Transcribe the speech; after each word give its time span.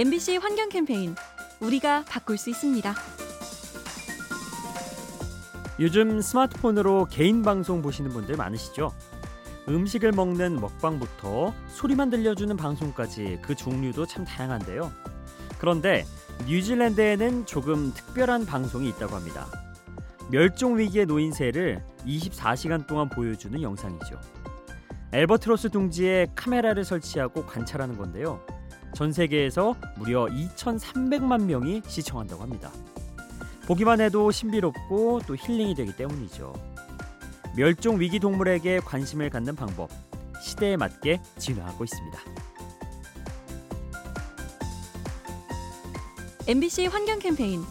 MBC 0.00 0.38
환경 0.38 0.70
캠페인 0.70 1.14
우리가 1.60 2.06
바꿀 2.08 2.38
수 2.38 2.48
있습니다. 2.48 2.94
요즘 5.78 6.22
스마트폰으로 6.22 7.06
개인 7.10 7.42
방송 7.42 7.82
보시는 7.82 8.10
분들 8.10 8.38
많으시죠? 8.38 8.94
음식을 9.68 10.12
먹는 10.12 10.58
먹방부터 10.58 11.52
소리만 11.68 12.08
들려주는 12.08 12.56
방송까지 12.56 13.40
그 13.42 13.54
종류도 13.54 14.06
참 14.06 14.24
다양한데요. 14.24 14.90
그런데 15.58 16.06
뉴질랜드에는 16.46 17.44
조금 17.44 17.92
특별한 17.92 18.46
방송이 18.46 18.88
있다고 18.88 19.14
합니다. 19.14 19.48
멸종 20.30 20.78
위기에 20.78 21.04
놓인 21.04 21.30
새를 21.30 21.84
24시간 22.06 22.86
동안 22.86 23.10
보여주는 23.10 23.60
영상이죠. 23.60 24.18
엘버트로스 25.12 25.68
둥지에 25.68 26.28
카메라를 26.34 26.86
설치하고 26.86 27.44
관찰하는 27.44 27.98
건데요. 27.98 28.40
전 28.94 29.12
세계에서 29.12 29.74
무려 29.96 30.26
2,300만 30.26 31.44
명이 31.44 31.82
시청한다고 31.86 32.42
합니다. 32.42 32.70
보기만 33.66 34.00
해도 34.00 34.30
신비롭고 34.30 35.20
또 35.26 35.36
힐링이 35.36 35.74
되기 35.74 35.94
때문이죠. 35.94 36.52
멸종 37.56 38.00
위기 38.00 38.18
동물에게 38.18 38.80
관심을 38.80 39.30
갖는 39.30 39.54
방법 39.54 39.90
시대에 40.42 40.76
맞게 40.76 41.20
진화하고 41.38 41.84
있습니다. 41.84 42.18
MBC 46.48 46.86
환경 46.86 47.18
캠페인 47.18 47.62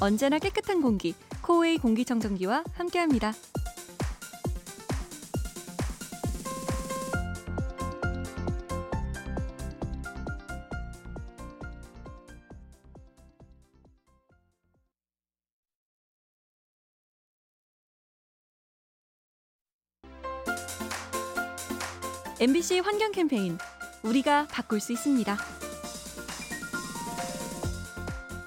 언제나 0.00 0.38
깨끗한 0.38 0.82
공기 0.82 1.14
코웨이 1.40 1.78
공기청정기와 1.78 2.64
함께합니다. 2.74 3.32
MBC 22.40 22.78
환경 22.78 23.10
캠페인 23.10 23.58
우리가 24.04 24.46
바꿀 24.46 24.78
수 24.78 24.92
있습니다. 24.92 25.36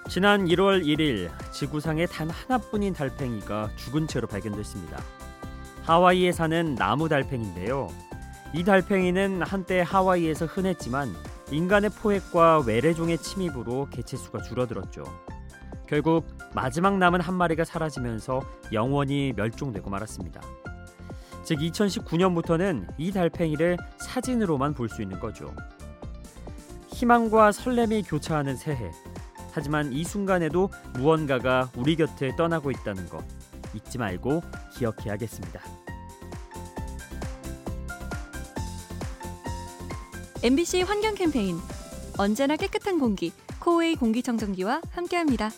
지난 0.07 0.45
1월 0.45 0.85
1일 0.85 1.29
지구상에 1.51 2.05
단 2.05 2.29
하나뿐인 2.29 2.93
달팽이가 2.93 3.71
죽은 3.75 4.07
채로 4.07 4.29
발견됐습니다. 4.29 4.97
하와이에 5.83 6.31
사는 6.31 6.75
나무 6.75 7.09
달팽인데요. 7.09 7.89
이 8.53 8.63
달팽이는 8.63 9.41
한때 9.41 9.81
하와이에서 9.81 10.45
흔했지만 10.45 11.13
인간의 11.51 11.89
포획과 11.89 12.63
외래종의 12.65 13.17
침입으로 13.17 13.89
개체수가 13.89 14.43
줄어들었죠. 14.43 15.03
결국 15.85 16.27
마지막 16.53 16.97
남은 16.97 17.19
한 17.19 17.35
마리가 17.35 17.65
사라지면서 17.65 18.41
영원히 18.71 19.33
멸종되고 19.35 19.89
말았습니다. 19.89 20.39
즉 21.51 21.59
2019년부터는 21.59 22.87
이 22.97 23.11
달팽이를 23.11 23.75
사진으로만 23.97 24.73
볼 24.73 24.87
수 24.87 25.01
있는 25.01 25.19
거죠. 25.19 25.53
희망과 26.87 27.51
설렘이 27.51 28.03
교차하는 28.03 28.55
새해. 28.55 28.89
하지만 29.51 29.91
이 29.91 30.05
순간에도 30.05 30.69
무언가가 30.93 31.69
우리 31.75 31.97
곁을 31.97 32.37
떠나고 32.37 32.71
있다는 32.71 33.09
것 33.09 33.25
잊지 33.73 33.97
말고 33.97 34.41
기억해야겠습니다. 34.77 35.59
MBC 40.43 40.83
환경 40.83 41.15
캠페인 41.15 41.57
언제나 42.17 42.55
깨끗한 42.55 42.97
공기 42.97 43.33
코웨이 43.59 43.95
공기청정기와 43.95 44.79
함께합니다. 44.91 45.49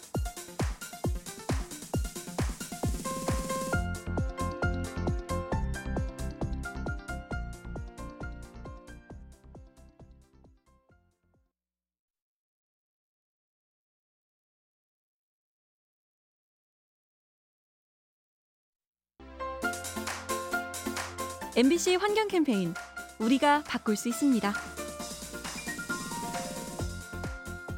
MBC 21.55 21.97
환경 21.97 22.27
캠페인 22.27 22.73
우리가 23.19 23.63
바꿀 23.67 23.95
수 23.95 24.09
있습니다. 24.09 24.51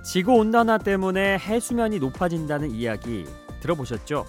지구 0.02 0.32
온난화 0.32 0.78
때문에 0.78 1.38
해수면이 1.38 2.00
높아진다는 2.00 2.72
이야기 2.72 3.26
들어보셨죠? 3.60 4.26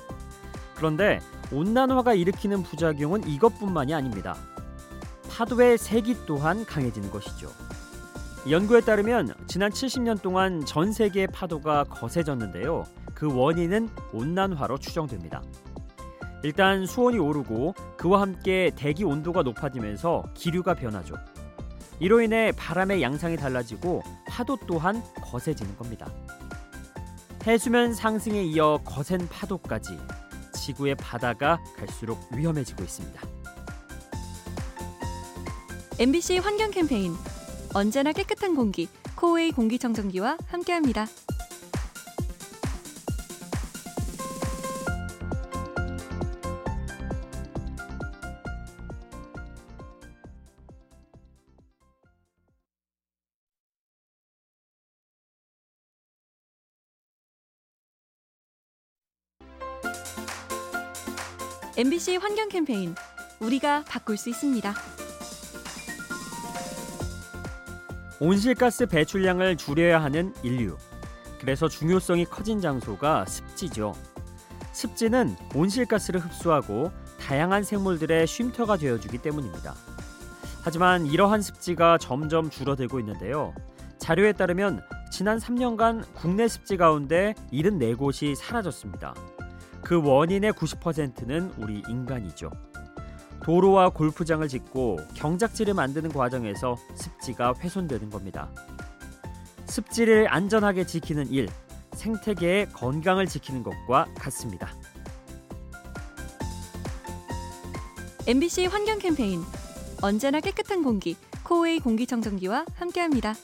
그런데 0.74 1.20
온난화가 1.52 2.14
일으키는 2.14 2.64
부작용은 2.64 3.28
이것뿐만이 3.28 3.94
아닙니다. 3.94 4.36
파도의 5.30 5.78
세기 5.78 6.16
또한 6.26 6.66
강해지는 6.66 7.12
것이죠. 7.12 7.48
연구에 8.50 8.80
따르면 8.80 9.32
지난 9.46 9.70
70년 9.70 10.20
동안 10.22 10.64
전 10.66 10.90
세계의 10.90 11.28
파도가 11.28 11.84
거세졌는데요. 11.84 12.84
그 13.14 13.32
원인은 13.32 13.90
온난화로 14.12 14.78
추정됩니다. 14.78 15.40
일단 16.46 16.86
수온이 16.86 17.18
오르고 17.18 17.74
그와 17.96 18.20
함께 18.20 18.70
대기 18.76 19.02
온도가 19.02 19.42
높아지면서 19.42 20.22
기류가 20.34 20.74
변하죠. 20.74 21.16
이로 21.98 22.20
인해 22.20 22.52
바람의 22.56 23.02
양상이 23.02 23.36
달라지고 23.36 24.04
파도 24.28 24.56
또한 24.68 25.02
거세지는 25.22 25.76
겁니다. 25.76 26.08
해수면 27.44 27.94
상승에 27.94 28.44
이어 28.44 28.78
거센 28.84 29.26
파도까지 29.28 29.98
지구의 30.52 30.94
바다가 30.94 31.58
갈수록 31.76 32.20
위험해지고 32.32 32.84
있습니다. 32.84 33.20
MBC 35.98 36.38
환경 36.38 36.70
캠페인 36.70 37.12
언제나 37.74 38.12
깨끗한 38.12 38.54
공기 38.54 38.88
코웨이 39.16 39.50
공기청정기와 39.50 40.38
함께합니다. 40.46 41.06
MBC 61.78 62.16
환경 62.16 62.48
캠페인 62.48 62.94
우리가 63.38 63.84
바꿀 63.86 64.16
수 64.16 64.30
있습니다. 64.30 64.74
온실가스 68.18 68.86
배출량을 68.86 69.58
줄여야 69.58 70.02
하는 70.02 70.32
인류. 70.42 70.78
그래서 71.38 71.68
중요성이 71.68 72.24
커진 72.24 72.62
장소가 72.62 73.26
습지죠. 73.26 73.94
습지는 74.72 75.36
온실가스를 75.54 76.18
흡수하고 76.20 76.92
다양한 77.20 77.62
생물들의 77.62 78.26
쉼터가 78.26 78.78
되어주기 78.78 79.18
때문입니다. 79.18 79.74
하지만 80.62 81.04
이러한 81.04 81.42
습지가 81.42 81.98
점점 81.98 82.48
줄어들고 82.48 83.00
있는데요. 83.00 83.52
자료에 83.98 84.32
따르면 84.32 84.82
지난 85.10 85.36
3년간 85.36 86.06
국내 86.14 86.48
습지 86.48 86.78
가운데 86.78 87.34
74곳이 87.52 88.34
사라졌습니다. 88.34 89.14
그 89.86 90.02
원인의 90.02 90.52
90%는 90.54 91.52
우리 91.58 91.80
인간이죠. 91.88 92.50
도로와 93.44 93.90
골프장을 93.90 94.46
짓고 94.48 94.98
경작지를 95.14 95.74
만드는 95.74 96.10
과정에서 96.10 96.76
습지가 96.96 97.54
훼손되는 97.60 98.10
겁니다. 98.10 98.50
습지를 99.66 100.26
안전하게 100.28 100.86
지키는 100.86 101.28
일, 101.28 101.48
생태계의 101.92 102.70
건강을 102.70 103.26
지키는 103.26 103.62
것과 103.62 104.06
같습니다. 104.18 104.74
MBC 108.26 108.66
환경 108.66 108.98
캠페인 108.98 109.40
언제나 110.02 110.40
깨끗한 110.40 110.82
공기 110.82 111.16
코웨이 111.44 111.78
공기청정기와 111.78 112.66
함께합니다. 112.74 113.34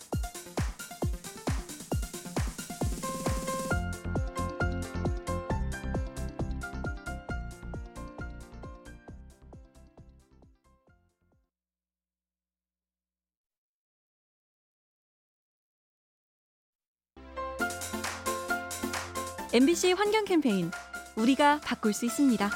MBC 19.55 19.93
환경 19.93 20.25
캠페인 20.25 20.71
우리가 21.15 21.61
바꿀 21.63 21.93
수 21.93 22.07
있습니다. 22.07 22.49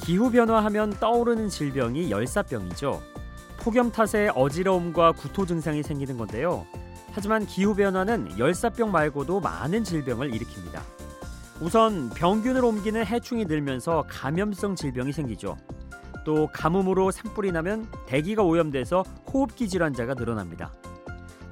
기후 0.00 0.30
변화하면 0.30 0.88
떠오르는 0.98 1.50
질병이 1.50 2.10
열사병이죠. 2.10 3.02
폭염 3.58 3.92
탓에 3.92 4.30
어지러움과 4.34 5.12
구토 5.12 5.44
증상이 5.44 5.82
생기는 5.82 6.16
건데요. 6.16 6.66
하지만 7.12 7.44
기후 7.44 7.74
변화는 7.74 8.38
열사병 8.38 8.90
말고도 8.90 9.40
많은 9.40 9.84
질병을 9.84 10.30
일으킵니다. 10.30 10.80
우선 11.60 12.08
병균을 12.08 12.64
옮기는 12.64 13.04
해충이 13.04 13.44
늘면서 13.44 14.06
감염성 14.08 14.74
질병이 14.74 15.12
생기죠. 15.12 15.58
또 16.24 16.48
가뭄으로 16.50 17.10
산불이 17.10 17.52
나면 17.52 17.88
대기가 18.06 18.42
오염돼서 18.42 19.02
호흡기 19.30 19.68
질환자가 19.68 20.14
늘어납니다. 20.14 20.72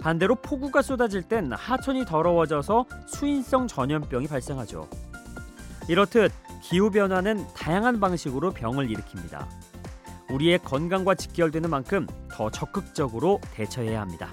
반대로 0.02 0.34
폭우가 0.34 0.82
쏟아질 0.82 1.22
땐 1.22 1.52
하천이 1.52 2.04
더러워져서 2.06 2.86
수인성 3.06 3.68
전염병이 3.68 4.26
발생하죠. 4.26 4.88
이렇듯 5.88 6.32
기후 6.60 6.90
변화는 6.90 7.46
다양한 7.54 8.00
방식으로 8.00 8.50
병을 8.50 8.88
일으킵니다. 8.88 9.46
우리의 10.28 10.58
건강과 10.58 11.14
직결되는 11.14 11.70
만큼 11.70 12.08
더 12.32 12.50
적극적으로 12.50 13.40
대처해야 13.54 14.00
합니다. 14.00 14.28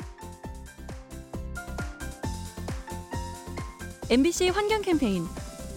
MBC 4.09 4.49
환경 4.49 4.81
캠페인 4.81 5.23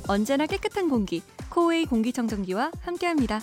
언제나 0.08 0.46
깨끗한 0.46 0.88
공기 0.88 1.22
코웨이 1.50 1.84
공기청정기와 1.84 2.72
함께합니다. 2.80 3.40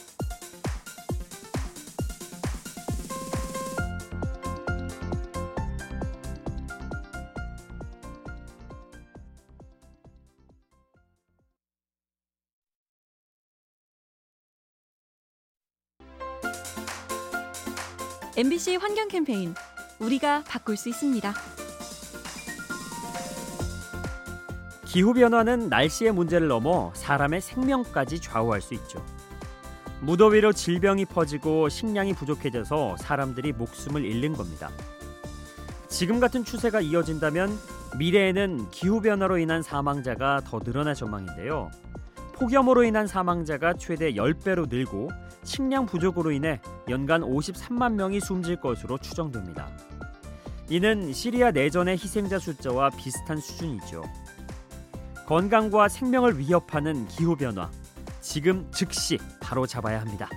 MBC 18.39 18.77
환경 18.77 19.09
캠페인 19.09 19.53
우리가 19.99 20.45
바꿀 20.47 20.77
수 20.77 20.87
있습니다. 20.87 21.33
기후 24.85 25.13
변화는 25.13 25.67
날씨의 25.67 26.13
문제를 26.13 26.47
넘어 26.47 26.93
사람의 26.95 27.41
생명까지 27.41 28.21
좌우할 28.21 28.61
수 28.61 28.73
있죠. 28.75 29.05
무더위로 29.99 30.53
질병이 30.53 31.03
퍼지고 31.03 31.67
식량이 31.67 32.13
부족해져서 32.13 32.95
사람들이 32.95 33.51
목숨을 33.51 34.05
잃는 34.05 34.31
겁니다. 34.31 34.71
지금 35.89 36.21
같은 36.21 36.45
추세가 36.45 36.79
이어진다면 36.79 37.59
미래에는 37.97 38.69
기후 38.71 39.01
변화로 39.01 39.37
인한 39.37 39.61
사망자가 39.61 40.43
더 40.45 40.59
늘어날 40.59 40.95
전망인데요. 40.95 41.71
폭염으로 42.35 42.85
인한 42.85 43.05
사망자가 43.05 43.73
최대 43.73 44.13
10배로 44.13 44.69
늘고 44.69 45.09
식량 45.49 45.87
부족으로 45.87 46.31
인해 46.31 46.61
연간 46.87 47.21
53만 47.21 47.93
명이 47.93 48.21
숨질 48.21 48.57
것으로 48.57 48.99
추정됩니다. 48.99 49.67
이는 50.69 51.11
시리아 51.11 51.49
내전의 51.49 51.97
희생자 51.97 52.37
숫자와 52.37 52.91
비슷한 52.91 53.39
수준이죠. 53.39 54.03
건강과 55.25 55.89
생명을 55.89 56.37
위협하는 56.37 57.07
기후 57.07 57.35
변화 57.35 57.71
지금 58.21 58.69
즉시 58.71 59.17
바로 59.41 59.65
잡아야 59.65 59.99
합니다. 59.99 60.29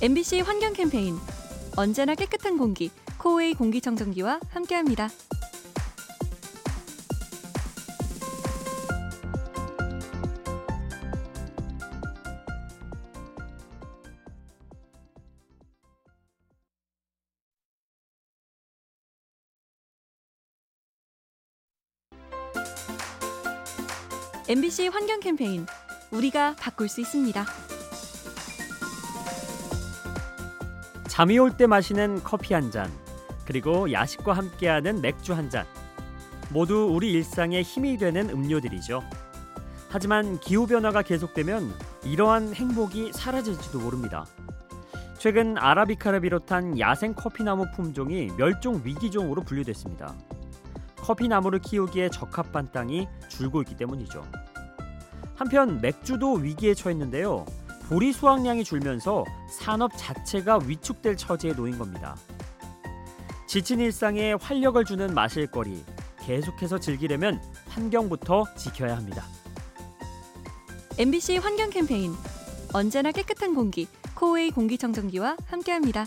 MBC 0.00 0.40
환경 0.40 0.72
캠페인 0.72 1.16
언제나 1.76 2.14
깨끗한 2.14 2.56
공기 2.56 2.90
코웨이 3.18 3.52
공기청정기와 3.52 4.40
함께합니다. 4.48 5.10
MBC 24.48 24.88
환경 24.88 25.20
캠페인 25.20 25.66
우리가 26.10 26.54
바꿀 26.58 26.88
수 26.88 27.00
있습니다. 27.00 27.44
잠이 31.08 31.38
올 31.38 31.50
때 31.56 31.66
마시는 31.66 32.22
커피 32.22 32.54
한 32.54 32.70
잔, 32.70 32.90
그리고 33.46 33.90
야식과 33.90 34.32
함께하는 34.32 35.00
맥주 35.00 35.32
한 35.32 35.48
잔. 35.48 35.64
모두 36.50 36.88
우리 36.92 37.12
일상에 37.12 37.62
힘이 37.62 37.96
되는 37.96 38.28
음료들이죠. 38.28 39.02
하지만 39.88 40.38
기후 40.40 40.66
변화가 40.66 41.02
계속되면 41.02 41.72
이러한 42.04 42.52
행복이 42.54 43.12
사라질지도 43.12 43.78
모릅니다. 43.78 44.26
최근 45.18 45.56
아라비카를 45.56 46.20
비롯한 46.20 46.78
야생 46.78 47.14
커피나무 47.14 47.66
품종이 47.74 48.28
멸종 48.36 48.82
위기종으로 48.84 49.42
분류됐습니다. 49.42 50.14
커피나무를 51.04 51.58
키우기에 51.58 52.08
적합한 52.08 52.72
땅이 52.72 53.06
줄고 53.28 53.60
있기 53.60 53.76
때문이죠. 53.76 54.24
한편 55.36 55.80
맥주도 55.82 56.34
위기에 56.34 56.72
처했는데요. 56.72 57.44
보리 57.88 58.12
수확량이 58.12 58.64
줄면서 58.64 59.24
산업 59.50 59.92
자체가 59.96 60.60
위축될 60.64 61.16
처지에 61.18 61.52
놓인 61.52 61.76
겁니다. 61.76 62.16
지친 63.46 63.80
일상에 63.80 64.32
활력을 64.32 64.86
주는 64.86 65.12
마실거리 65.12 65.84
계속해서 66.22 66.78
즐기려면 66.78 67.40
환경부터 67.68 68.46
지켜야 68.56 68.96
합니다. 68.96 69.24
MBC 70.96 71.36
환경 71.36 71.68
캠페인 71.68 72.14
언제나 72.72 73.12
깨끗한 73.12 73.54
공기 73.54 73.86
코웨이 74.14 74.50
공기청정기와 74.50 75.36
함께합니다. 75.46 76.06